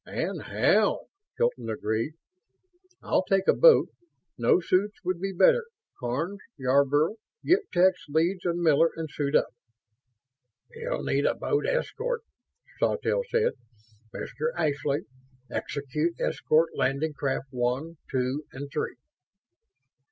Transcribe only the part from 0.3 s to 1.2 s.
how!"